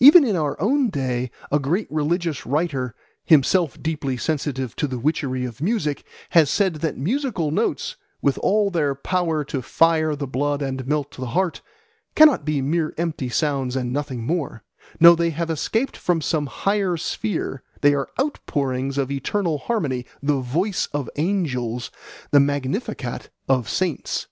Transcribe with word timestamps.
Even 0.00 0.24
in 0.24 0.34
our 0.34 0.58
own 0.62 0.88
day 0.88 1.30
a 1.52 1.58
great 1.58 1.86
religious 1.92 2.46
writer, 2.46 2.94
himself 3.26 3.76
deeply 3.82 4.16
sensitive 4.16 4.74
to 4.76 4.86
the 4.86 4.98
witchery 4.98 5.44
of 5.44 5.60
music, 5.60 6.06
has 6.30 6.48
said 6.48 6.76
that 6.76 6.96
musical 6.96 7.50
notes, 7.50 7.96
with 8.22 8.38
all 8.38 8.70
their 8.70 8.94
power 8.94 9.44
to 9.44 9.60
fire 9.60 10.16
the 10.16 10.26
blood 10.26 10.62
and 10.62 10.86
melt 10.86 11.10
the 11.18 11.26
heart, 11.26 11.60
cannot 12.14 12.46
be 12.46 12.62
mere 12.62 12.94
empty 12.96 13.28
sounds 13.28 13.76
and 13.76 13.92
nothing 13.92 14.24
more; 14.24 14.62
no, 15.00 15.14
they 15.14 15.28
have 15.28 15.50
escaped 15.50 15.98
from 15.98 16.22
some 16.22 16.46
higher 16.46 16.96
sphere, 16.96 17.62
they 17.82 17.92
are 17.92 18.08
outpourings 18.18 18.96
of 18.96 19.10
eternal 19.10 19.58
harmony, 19.58 20.06
the 20.22 20.40
voice 20.40 20.86
of 20.94 21.10
angels, 21.16 21.90
the 22.30 22.40
Magnificat 22.40 23.28
of 23.50 23.68
saints. 23.68 24.28